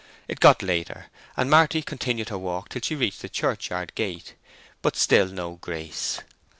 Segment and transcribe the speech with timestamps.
[0.27, 4.33] It got later, and Marty continued her walk till she reached the church yard gate;
[4.81, 6.19] but still no Grace.